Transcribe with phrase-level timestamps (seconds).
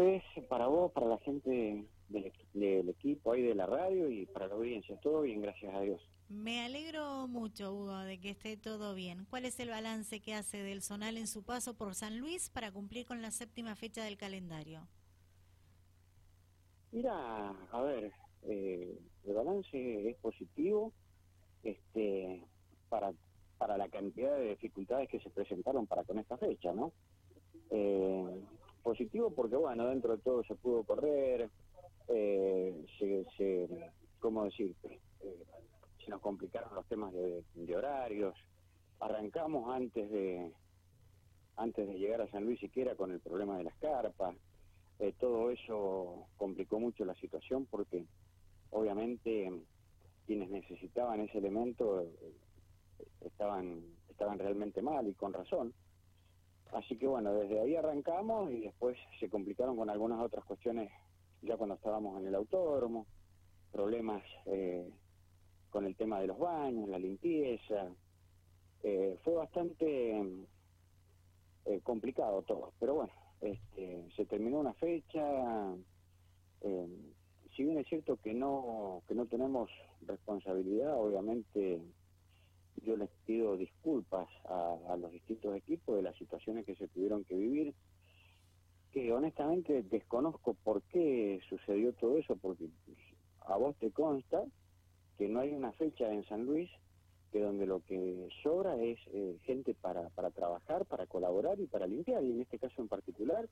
[0.00, 4.48] es para vos, para la gente del, del equipo ahí de la radio y para
[4.48, 4.98] la audiencia.
[5.00, 6.00] Todo bien, gracias a Dios.
[6.28, 9.26] Me alegro mucho, Hugo, de que esté todo bien.
[9.30, 12.72] ¿Cuál es el balance que hace del Zonal en su paso por San Luis para
[12.72, 14.88] cumplir con la séptima fecha del calendario?
[16.90, 20.92] Mira, a ver, eh, el balance es positivo
[21.62, 22.42] este,
[22.88, 23.12] para,
[23.58, 26.92] para la cantidad de dificultades que se presentaron para con esta fecha, ¿no?
[27.70, 28.40] Eh,
[28.86, 31.50] positivo porque, bueno, dentro de todo se pudo correr,
[32.06, 33.68] eh, se, se,
[34.20, 35.00] ¿cómo decirte?
[35.22, 35.44] Eh,
[36.04, 38.36] se nos complicaron los temas de, de, horarios.
[39.00, 40.52] Arrancamos antes de
[41.56, 44.36] antes de llegar a San Luis siquiera con el problema de las carpas.
[45.00, 48.04] Eh, todo eso complicó mucho la situación porque
[48.70, 49.50] obviamente
[50.26, 52.08] quienes necesitaban ese elemento eh,
[53.22, 55.74] estaban estaban realmente mal y con razón.
[56.72, 60.90] Así que bueno, desde ahí arrancamos y después se complicaron con algunas otras cuestiones
[61.42, 63.06] ya cuando estábamos en el autódromo,
[63.72, 64.90] problemas eh,
[65.70, 67.88] con el tema de los baños, la limpieza.
[68.82, 70.20] Eh, fue bastante
[71.64, 75.74] eh, complicado todo, pero bueno, este, se terminó una fecha.
[76.62, 76.88] Eh,
[77.54, 79.70] si bien es cierto que no que no tenemos
[80.02, 81.80] responsabilidad, obviamente
[82.84, 87.24] yo les pido disculpas a, a los distintos equipos de las situaciones que se tuvieron
[87.24, 87.74] que vivir
[88.96, 92.70] que honestamente desconozco por qué sucedió todo eso, porque
[93.40, 94.42] a vos te consta
[95.18, 96.70] que no hay una fecha en San Luis
[97.30, 101.86] que donde lo que sobra es eh, gente para, para trabajar, para colaborar y para
[101.86, 103.46] limpiar, y en este caso en particular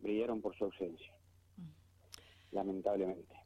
[0.00, 1.14] brillaron por su ausencia,
[1.58, 2.56] mm.
[2.56, 3.36] lamentablemente.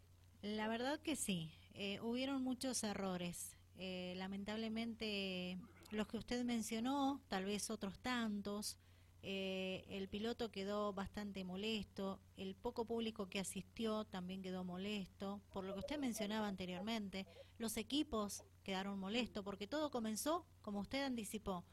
[0.40, 3.58] La verdad que sí, eh, hubieron muchos errores.
[3.78, 5.58] Eh, lamentablemente
[5.90, 8.76] los que usted mencionó, tal vez otros tantos,
[9.22, 15.64] eh, el piloto quedó bastante molesto, el poco público que asistió también quedó molesto, por
[15.64, 17.26] lo que usted mencionaba anteriormente,
[17.58, 21.64] los equipos quedaron molestos, porque todo comenzó, como usted anticipó,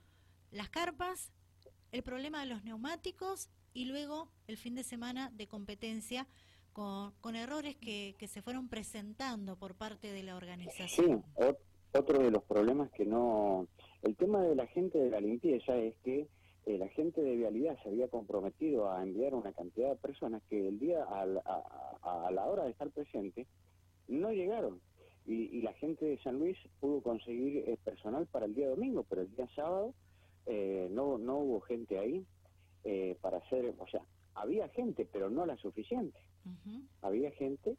[0.52, 1.32] las carpas,
[1.92, 6.28] el problema de los neumáticos y luego el fin de semana de competencia
[6.72, 11.24] con, errores que, que se fueron presentando por parte de la organización.
[11.38, 11.44] Sí,
[11.96, 13.68] otro de los problemas que no...
[14.02, 16.28] El tema de la gente de la limpieza es que
[16.66, 20.80] el agente de vialidad se había comprometido a enviar una cantidad de personas que el
[20.80, 23.48] día a, a, a la hora de estar presente
[24.08, 24.80] no llegaron.
[25.26, 29.06] Y, y, la gente de San Luis pudo conseguir eh, personal para el día domingo,
[29.08, 29.94] pero el día sábado
[30.46, 32.26] eh, no, no hubo gente ahí
[32.84, 34.02] eh, para hacer, o sea,
[34.36, 36.20] había gente, pero no la suficiente.
[36.46, 36.88] Uh -huh.
[37.02, 37.78] Había gente,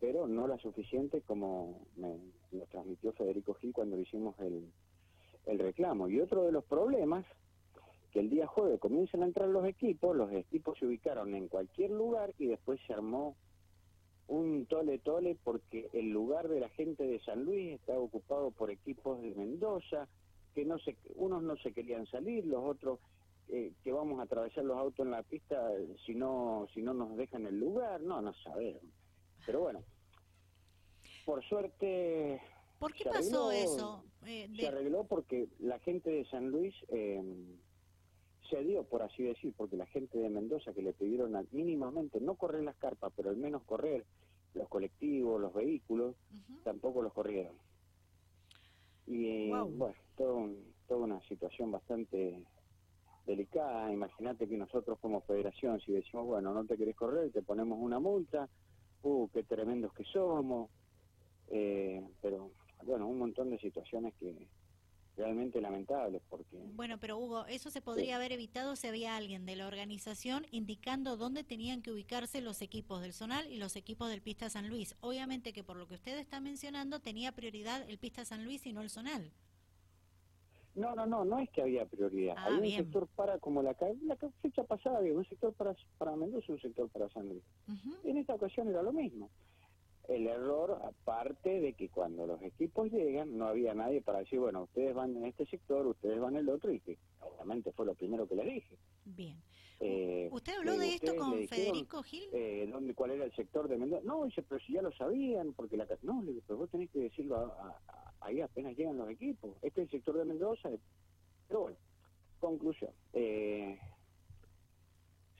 [0.00, 2.16] pero no la suficiente como me,
[2.52, 4.70] lo transmitió Federico Gil cuando hicimos el,
[5.46, 6.08] el reclamo.
[6.08, 7.24] Y otro de los problemas
[8.12, 11.90] que el día jueves comienzan a entrar los equipos, los equipos se ubicaron en cualquier
[11.90, 13.36] lugar y después se armó
[14.28, 18.70] un tole tole porque el lugar de la gente de San Luis estaba ocupado por
[18.70, 20.06] equipos de Mendoza,
[20.54, 23.00] que no se, unos no se querían salir, los otros
[23.48, 25.58] eh, que vamos a atravesar los autos en la pista
[26.04, 28.82] si no, si no nos dejan el lugar, no, no sabemos.
[29.48, 29.82] Pero bueno,
[31.24, 32.38] por suerte...
[32.78, 34.04] ¿Por qué pasó arregló, eso?
[34.26, 34.56] Eh, de...
[34.58, 36.74] Se arregló porque la gente de San Luis...
[36.88, 37.22] Eh,
[38.50, 42.20] se dio, por así decir, porque la gente de Mendoza que le pidieron a, mínimamente
[42.20, 44.04] no correr las carpas, pero al menos correr
[44.52, 46.62] los colectivos, los vehículos, uh -huh.
[46.64, 47.56] tampoco los corrieron.
[49.06, 49.68] Y wow.
[49.70, 52.42] bueno, todo un, toda una situación bastante
[53.26, 53.92] delicada.
[53.92, 57.98] Imagínate que nosotros como federación, si decimos, bueno, no te querés correr, te ponemos una
[57.98, 58.48] multa,
[59.02, 60.70] uh, qué tremendos que somos,
[61.48, 62.50] eh, pero
[62.84, 64.48] bueno, un montón de situaciones que,
[65.18, 68.12] realmente lamentables porque bueno pero Hugo eso se podría sí.
[68.12, 73.02] haber evitado si había alguien de la organización indicando dónde tenían que ubicarse los equipos
[73.02, 74.94] del Zonal y los equipos del Pista San Luis.
[75.00, 78.72] Obviamente que por lo que usted está mencionando tenía prioridad el Pista San Luis y
[78.72, 79.32] no el Zonal
[80.74, 82.80] no no no no es que había prioridad ah, había bien.
[82.80, 86.52] un sector para como la, la fecha pasada había un sector para para Mendoza y
[86.52, 88.10] un sector para San Luis uh -huh.
[88.10, 89.30] en esta ocasión era lo mismo
[90.08, 94.62] el error, aparte de que cuando los equipos llegan, no había nadie para decir, bueno,
[94.62, 97.94] ustedes van en este sector, ustedes van en el otro, y que obviamente fue lo
[97.94, 98.78] primero que le dije.
[99.04, 99.36] Bien.
[99.80, 102.28] Eh, ¿Usted habló de esto con dijeron, Federico Gil?
[102.32, 104.02] Eh, ¿dónde, ¿Cuál era el sector de Mendoza?
[104.04, 105.86] No, dice, pero si ya lo sabían, porque la...
[106.02, 109.56] No, pero vos tenés que decirlo a, ahí apenas llegan los equipos.
[109.62, 110.70] Este es el sector de Mendoza.
[111.48, 111.76] Pero bueno,
[112.40, 112.90] conclusión.
[113.12, 113.78] Eh,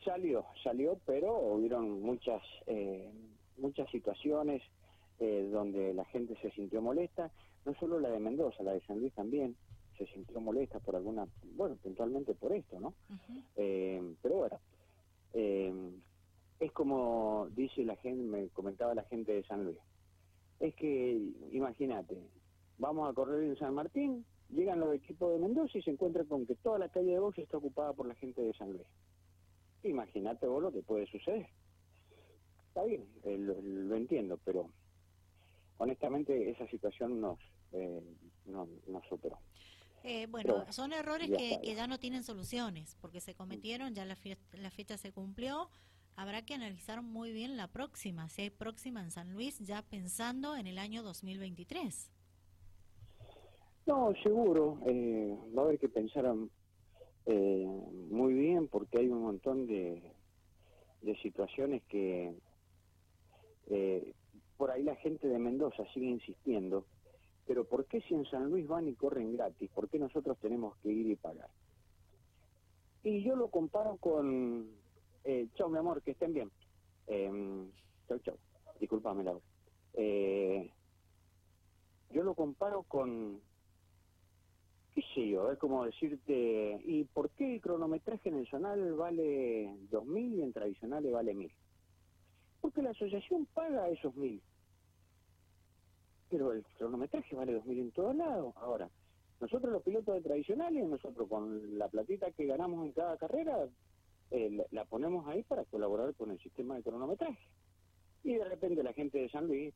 [0.05, 2.43] salió, salió, pero hubieron muchas...
[2.67, 3.11] Eh,
[3.59, 4.63] muchas situaciones
[5.21, 7.31] eh, donde la gente se sintió molesta,
[7.65, 9.57] no solo la de Mendoza, la de San Luis también
[9.97, 11.27] se sintió molesta por alguna,
[11.57, 12.89] bueno, puntualmente por esto, ¿no?
[12.89, 13.43] Uh -huh.
[13.57, 14.61] eh, pero bueno,
[15.35, 15.73] eh,
[16.61, 19.79] es como dice la gente, me comentaba la gente de San Luis.
[20.61, 21.21] Es que,
[21.53, 22.17] imagínate,
[22.79, 26.47] vamos a correr en San Martín, llegan los equipos de Mendoza y se encuentran con
[26.47, 28.87] que toda la calle de box está ocupada por la gente de San Luis.
[29.83, 31.49] Imagínate vos lo que puede suceder.
[32.69, 34.71] Está bien, eh, lo, entiendo, pero
[35.79, 37.39] honestamente esa situación nos,
[37.73, 38.03] eh,
[38.47, 39.39] no, nos superó.
[40.05, 44.17] Eh, bueno, son errores que, ya no tienen soluciones, porque se cometieron, ya la,
[44.53, 45.69] la fecha se cumplió,
[46.15, 50.57] habrá que analizar muy bien la próxima, si hay próxima en San Luis, ya pensando
[50.57, 52.11] en el año 2023.
[53.89, 56.27] No, seguro, eh, va a haber que pensar
[57.25, 57.67] eh,
[58.11, 60.13] muy bien porque hay un montón de,
[61.01, 62.35] de situaciones que
[63.71, 64.13] eh,
[64.59, 66.85] por ahí la gente de Mendoza sigue insistiendo,
[67.47, 69.71] pero ¿por qué si en San Luis van y corren gratis?
[69.71, 71.49] ¿Por qué nosotros tenemos que ir y pagar?
[73.05, 74.69] Y yo lo comparo con...
[75.25, 76.51] Eh, chau, mi amor, que estén bien.
[77.07, 77.71] Eh,
[78.07, 78.37] chau, chau.
[78.81, 79.41] Disculpame, Laura.
[79.95, 80.71] Eh,
[82.11, 83.41] yo lo comparo con
[84.99, 90.43] qué sé yo, es como decirte, ¿y por qué el cronometraje zonal vale 2.000 y
[90.43, 91.53] en tradicionales vale 1.000?
[92.61, 94.41] Porque la asociación paga esos 1.000.
[96.31, 98.53] Pero el cronometraje vale 2.000 en todos lados.
[98.57, 98.91] Ahora,
[99.41, 103.69] nosotros los pilotos de tradicionales, nosotros con la platita que ganamos en cada carrera,
[104.33, 107.49] eh, la, ponemos ahí para colaborar con el sistema de cronometraje.
[108.25, 109.73] Y de repente la gente de San Luis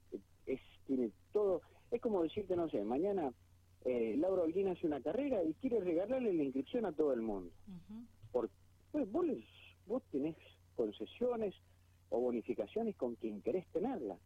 [0.47, 3.33] es, tiene todo, es como decirte, no sé, mañana
[3.84, 7.50] eh, Laura Holguín hace una carrera y quiere regalarle la inscripción a todo el mundo.
[8.31, 8.55] Porque
[8.93, 9.26] pues, vos,
[9.87, 10.37] vos tenés
[10.76, 11.55] concesiones
[12.11, 14.17] o bonificaciones con quien querés tenerla.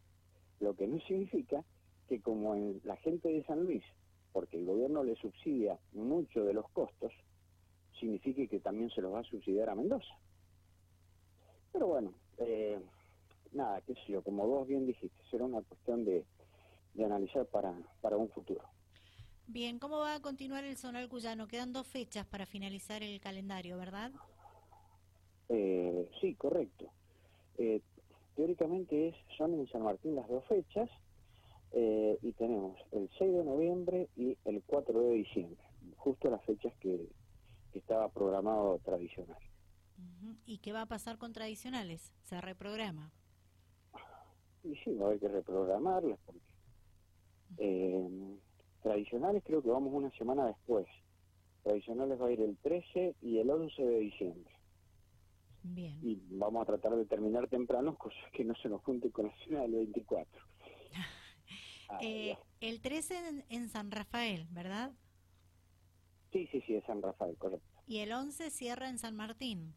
[0.59, 1.63] Lo que no significa
[2.07, 3.83] que como en la gente de San Luis,
[4.31, 7.11] porque el gobierno le subsidia mucho de los costos,
[7.99, 10.15] signifique que también se los va a subsidiar a Mendoza.
[11.71, 12.79] Pero bueno, eh,
[13.51, 16.25] nada, qué sé yo, como vos bien dijiste, será una cuestión de,
[16.93, 18.63] de analizar para, para un futuro.
[19.49, 21.47] Bien, ¿cómo va a continuar el Zonal Cuyano?
[21.47, 24.11] Quedan dos fechas para finalizar el calendario, ¿verdad?
[25.47, 26.91] Eh, sí, correcto.
[27.57, 27.81] Eh,
[28.35, 30.89] teóricamente es, son en San Martín las dos fechas
[31.71, 35.63] eh, y tenemos el 6 de noviembre y el 4 de diciembre,
[35.95, 37.07] justo las fechas que,
[37.73, 39.37] estaba programado tradicional.
[40.47, 42.11] ¿Y qué va a pasar con tradicionales?
[42.23, 43.11] ¿Se reprograma?
[44.63, 46.41] Y sí, va a haber que reprogramarlas porque
[48.81, 50.87] Tradicionales creo que vamos una semana después.
[51.63, 54.51] Tradicionales va a ir el 13 y el 11 de diciembre.
[55.63, 55.99] Bien.
[56.01, 59.61] Y vamos a tratar de terminar temprano, cosas que no se nos junte con la
[59.61, 60.41] del 24.
[62.01, 64.93] eh, el 13 en, San Rafael, ¿verdad?
[66.31, 67.67] Sí, sí, sí, es San Rafael, correcto.
[67.85, 69.73] ¿Y el 11 cierra en San Martín?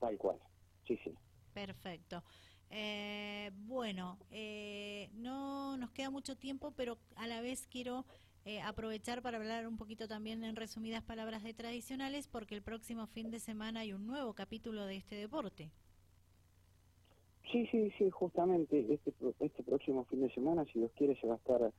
[0.00, 0.38] Tal cual,
[0.86, 1.12] sí, sí.
[1.52, 2.22] Perfecto.
[2.70, 8.04] Eh, bueno, eh, no nos queda mucho tiempo, pero a la vez quiero
[8.44, 13.06] eh, aprovechar para hablar un poquito también en resumidas palabras de tradicionales, porque el próximo
[13.06, 15.70] fin de semana hay un nuevo capítulo de este deporte.
[17.50, 21.34] Sí, sí, sí, justamente este, este próximo fin de semana, si Dios quiere, se va
[21.34, 21.72] a estar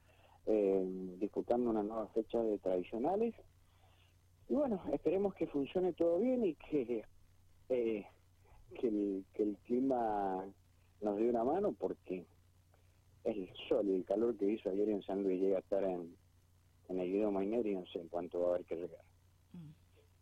[1.20, 3.36] disputando una nueva fecha de tradicionales.
[4.48, 7.04] Y bueno, esperemos que funcione todo bien y que,
[7.68, 8.08] que,
[8.82, 10.44] el, que el clima
[11.02, 12.26] nos dio una mano porque
[13.24, 16.16] el sol y el calor que hizo ayer en San Luis llega a estar en,
[16.90, 19.04] en el idioma y no sé en cuánto va a haber que llegar.
[19.54, 19.70] Mm,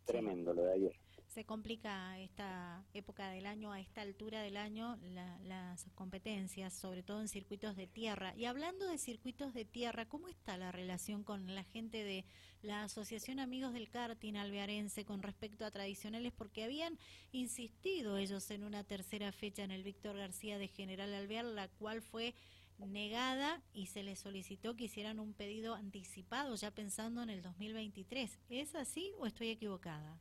[0.04, 0.94] Tremendo lo de ayer.
[1.28, 4.98] Se complica esta época del año, a esta altura del año,
[5.44, 8.34] las competencias, sobre todo en circuitos de tierra.
[8.34, 12.24] Y hablando de circuitos de tierra, ¿cómo está la relación con la gente de
[12.62, 16.32] la Asociación Amigos del Karting Alvearense con respecto a tradicionales?
[16.32, 16.98] Porque habían
[17.30, 22.00] insistido ellos en una tercera fecha en el Víctor García de General Alvear, la cual
[22.00, 22.34] fue
[22.78, 28.38] negada y se les solicitó que hicieran un pedido anticipado ya pensando en el 2023.
[28.48, 30.18] ¿Es así o estoy equivocada?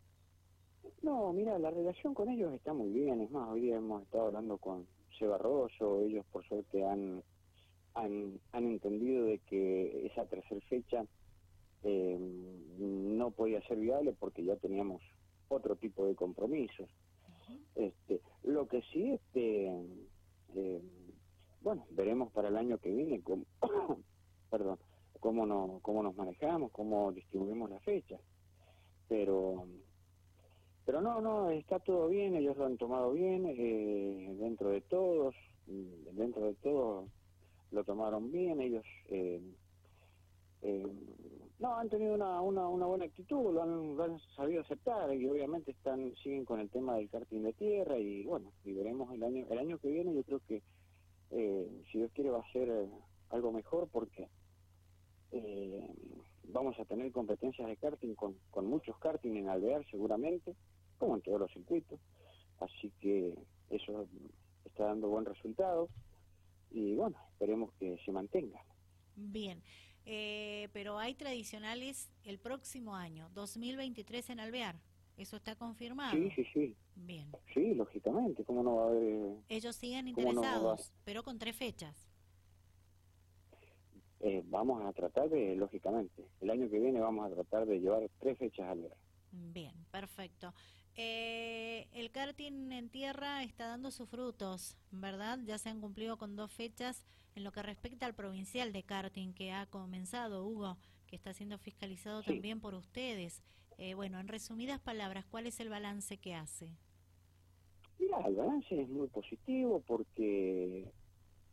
[1.01, 3.22] No, mira, la relación con ellos está muy bien.
[3.22, 6.01] Es más, hoy día hemos estado hablando con Seba Rosso.
[6.01, 7.24] Ellos, por suerte, han,
[7.94, 11.06] han, entendido de que esa tercera fecha
[11.84, 12.17] eh,
[12.77, 15.01] no podía ser viable porque ya teníamos
[15.50, 16.89] otro tipo de compromisos.
[17.75, 19.67] este, lo que sí, este,
[20.56, 20.82] eh,
[21.62, 23.46] bueno, veremos para el año que viene cómo,
[24.50, 24.79] perdón,
[25.20, 28.20] cómo, no, cómo nos manejamos, cómo distribuimos la fecha.
[29.08, 29.65] Pero
[31.01, 35.36] no, no, está todo bien, ellos lo han tomado bien, eh, dentro de todos,
[35.66, 37.08] dentro de todo
[37.72, 39.42] lo tomaron bien, ellos, eh,
[40.62, 40.88] eh,
[41.60, 43.63] no, han tenido una, una, una buena actitud, lo
[44.04, 48.24] han, sabido aceptar y obviamente están siguen con el tema del karting de tierra y
[48.25, 50.62] bueno, y veremos el año el año que viene yo creo que
[51.32, 52.89] eh, si Dios quiere va a ser eh,
[53.30, 54.27] algo mejor porque
[56.46, 60.56] vamos a tener competencias de karting con, con muchos karting en Alvear seguramente,
[60.98, 62.00] como en todos los circuitos,
[62.60, 63.38] así que
[63.70, 64.08] eso
[64.66, 65.89] está dando buen resultado
[66.72, 68.62] y bueno, esperemos que se mantenga.
[69.16, 69.62] Bien.
[70.06, 74.80] Eh, pero hay tradicionales el próximo año, 2023 en Alvear.
[75.18, 76.16] ¿Eso está confirmado?
[76.16, 76.75] Sí, sí, sí.
[76.96, 77.32] Bien.
[77.54, 79.38] Sí, lógicamente, ¿cómo no va a haber...?
[79.50, 82.08] Ellos siguen interesados, pero con tres fechas.
[84.20, 88.08] Eh, vamos a tratar de, lógicamente, el año que viene vamos a tratar de llevar
[88.20, 88.98] tres fechas a Alvear.
[89.32, 90.54] Bien, perfecto.
[91.00, 95.38] Eh, el karting en tierra está dando sus frutos, ¿verdad?
[95.46, 99.34] Ya se han cumplido con dos fechas en lo que respecta al provincial de karting
[99.34, 103.44] que ha comenzado, Hugo, que está siendo fiscalizado también por ustedes.
[103.77, 106.72] Eh, bueno, en resumidas palabras, ¿cuál es el balance que hace?
[108.00, 110.92] Mira, el balance es muy positivo porque,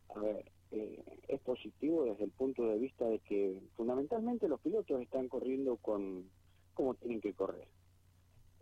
[0.08, 5.02] a ver, eh, es positivo desde el punto de vista de que fundamentalmente los pilotos
[5.02, 6.30] están corriendo con
[6.72, 7.68] como tienen que correr.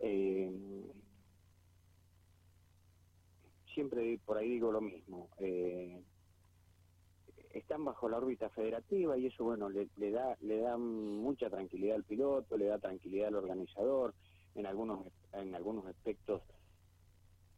[0.05, 0.51] Eh,
[3.73, 5.29] siempre por ahí digo lo mismo.
[5.39, 6.03] Eh,
[7.51, 12.03] están bajo la órbita federativa y eso bueno le, da le da mucha tranquilidad al
[12.03, 14.13] piloto, le da tranquilidad al organizador
[14.55, 16.41] en algunos en algunos aspectos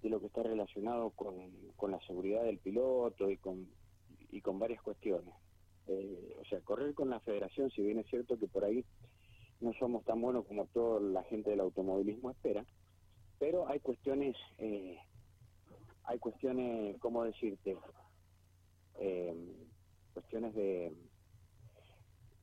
[0.04, 3.68] de lo que está relacionado con, con la seguridad del piloto y con
[4.30, 5.34] y con varias cuestiones.
[5.88, 8.86] Eh, o sea, correr con la federación, si bien es cierto que por ahí
[9.62, 12.66] no somos tan buenos como toda la gente del automovilismo espera,
[13.40, 14.98] pero hay cuestiones, eh,
[16.04, 17.78] hay cuestiones, ¿cómo decirte?
[19.00, 19.36] Eh,
[20.14, 20.94] cuestiones de,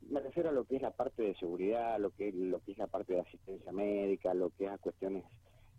[0.08, 2.78] me refiero a lo que es la parte de seguridad, lo que, lo que es
[2.78, 5.24] la parte de asistencia médica, lo que es a cuestiones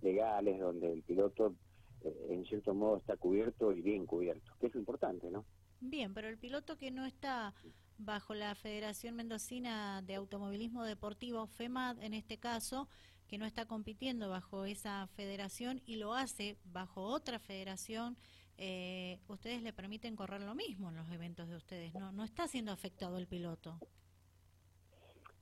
[0.01, 1.55] legales, donde el piloto
[2.03, 5.45] eh, en cierto modo está cubierto y bien cubierto, que es lo importante, ¿no?
[5.85, 7.53] Bien, pero el piloto que no está
[7.97, 12.87] bajo la Federación Mendocina de Automovilismo Deportivo, FEMAD en este caso,
[13.27, 18.15] que no está compitiendo bajo esa federación y lo hace bajo otra federación,
[18.57, 22.13] eh, ustedes le permiten correr lo mismo en los eventos de ustedes, ¿no?
[22.13, 23.77] No está siendo afectado el piloto.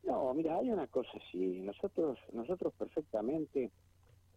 [0.03, 3.71] No, mira, hay una cosa así, nosotros, nosotros perfectamente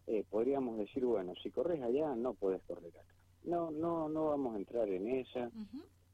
[0.05, 3.01] eh, podríamos decir, bueno, si corres allá, no puedes correr acá.
[3.43, 5.51] No, no, no vamos a entrar en esa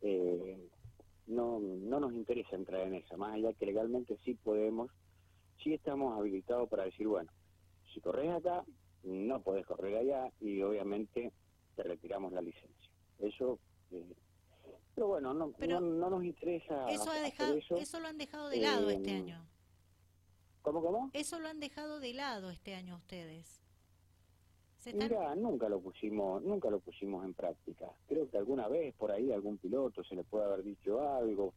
[0.02, 4.92] no, no nos interesa entrar en esa, más allá que legalmente sí podemos,
[5.64, 7.32] sí estamos habilitados para decir, bueno,
[7.94, 8.64] si corres acá,
[9.04, 11.32] no podés correr allá y obviamente
[11.76, 12.92] te retiramos la licencia.
[13.20, 13.60] Eso,
[13.92, 14.14] eh,
[14.96, 16.90] pero bueno, no, no, nos interesa.
[16.90, 18.00] Eso, ha dejado, eso.
[18.00, 19.46] lo han dejado de lado este eh, año.
[20.62, 21.10] ¿Cómo, cómo?
[21.14, 23.61] Eso lo han dejado de lado este año ustedes.
[24.86, 27.92] Mira, nunca lo pusimos, nunca lo pusimos en práctica.
[28.08, 31.54] Creo que alguna vez por ahí algún piloto se le puede haber dicho algo,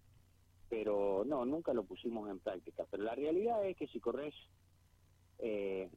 [0.68, 2.84] pero no, nunca lo pusimos en práctica.
[2.90, 4.34] Pero la realidad es que si corres,
[5.38, 5.88] eh,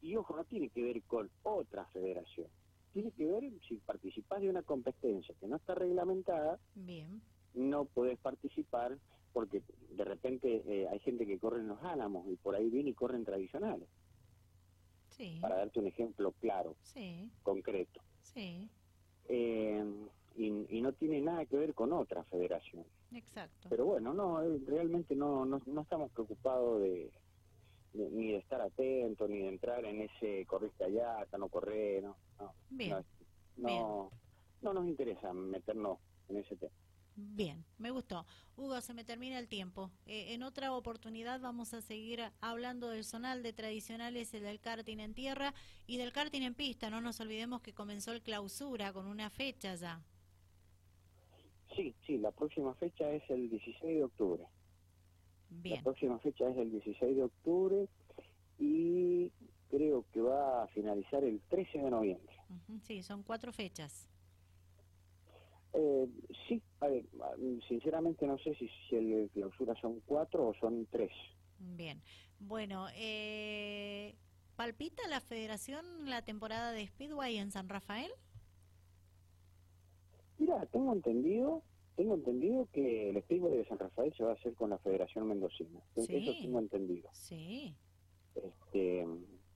[0.00, 2.48] y ojo, no tiene que ver con otra federación,
[2.92, 7.22] tiene que ver si participas de una competencia que no está reglamentada, Bien.
[7.54, 8.98] no podés participar
[9.32, 12.90] porque de repente eh, hay gente que corre en los álamos y por ahí viene
[12.90, 13.88] y corren tradicionales
[15.40, 16.76] para darte un ejemplo claro,
[17.42, 18.00] concreto.
[19.28, 19.84] Eh,
[20.36, 22.84] y, no tiene nada que ver con otra federación.
[23.12, 23.68] Exacto.
[23.68, 27.10] Pero bueno, no, realmente no, no, estamos preocupados de,
[27.94, 32.16] ni de estar atentos, ni de entrar en ese corriste allá, hasta no correr, no,
[32.38, 33.04] no,
[33.56, 34.10] no,
[34.62, 36.72] no nos interesa meternos en ese tema.
[37.16, 38.24] Bien, me gustó.
[38.56, 39.90] Hugo, se me termina el tiempo.
[40.06, 44.98] Eh, en otra oportunidad vamos a seguir hablando del zonal de tradicionales, el del karting
[44.98, 45.54] en tierra
[45.86, 46.90] y del karting en pista.
[46.90, 50.02] No nos olvidemos que comenzó el clausura con una fecha ya.
[51.76, 54.46] Sí, sí, la próxima fecha es el 16 de octubre.
[55.50, 55.76] Bien.
[55.76, 57.88] La próxima fecha es el 16 de octubre
[58.58, 59.30] y
[59.68, 62.36] creo que va a finalizar el 13 de noviembre.
[62.82, 64.11] Sí, son cuatro fechas.
[65.74, 66.08] Eh,
[66.48, 66.62] sí,
[67.68, 71.12] sinceramente no sé si, si el clausura son cuatro o son tres.
[71.58, 72.02] Bien,
[72.40, 74.14] bueno, eh,
[74.56, 78.10] ¿palpita la federación la temporada de Speedway en San Rafael?
[80.38, 81.62] Mira, tengo entendido,
[81.94, 85.28] tengo entendido que el Speedway de San Rafael se va a hacer con la Federación
[85.28, 85.80] Mendocina.
[85.94, 87.08] Eso tengo entendido.
[87.12, 87.76] Sí.
[88.34, 89.06] Este,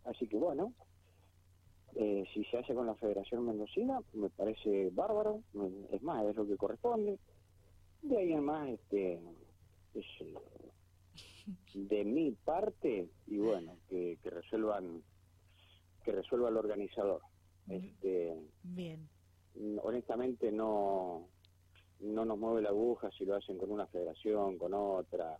[0.05, 0.73] así que bueno,
[1.99, 5.41] eh, si se hace con la Federación Mendocina, me parece bárbaro,
[5.91, 7.19] es más, es lo que corresponde.
[8.03, 9.19] De ahí en más, este,
[9.95, 10.07] es,
[11.75, 15.03] de mi parte y bueno, que, que resuelvan
[16.05, 17.23] que resuelva el organizador.
[17.69, 19.09] Este, Bien.
[19.83, 21.29] Honestamente no
[22.01, 25.39] no nos mueve la aguja si lo hacen con una federación, con otra.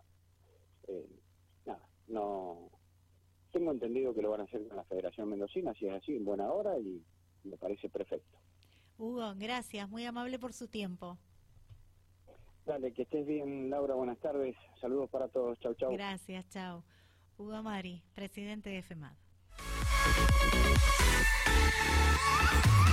[0.89, 1.07] Eh,
[1.67, 2.71] nada, no.
[3.57, 6.27] Tengo entendido que lo van a hacer con la Federación Mendocina, si es así, en
[6.27, 7.03] buena hora y
[7.45, 8.37] me parece perfecto.
[8.99, 11.17] Hugo, gracias, muy amable por su tiempo.
[12.67, 14.55] Dale, que estés bien, Laura, buenas tardes.
[14.79, 15.91] Saludos para todos, chau, chau.
[15.91, 16.83] Gracias, chau.
[17.39, 19.17] Hugo Mari, presidente de FEMAD.